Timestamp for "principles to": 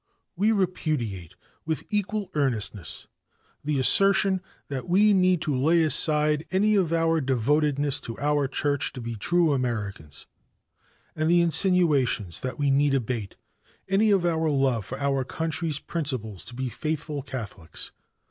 15.77-16.55